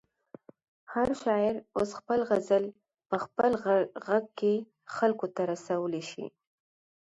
هر 0.93 1.07
شاعر 1.23 1.55
اوس 1.77 1.89
خپل 1.99 2.19
غزل 2.29 2.63
په 3.09 3.15
خپل 3.23 3.51
غږ 4.07 4.25
کې 4.39 4.53
خلکو 4.95 5.25
ته 5.35 5.41
رسولی 5.51 6.03
شي. 6.11 6.25